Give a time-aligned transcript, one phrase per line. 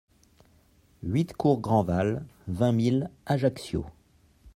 [1.03, 3.85] huit cours Grandval, vingt mille Ajaccio